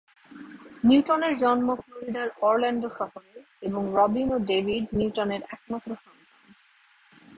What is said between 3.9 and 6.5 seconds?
রবিন এবং ডেভিড নিউটনের একমাত্র সন্তান।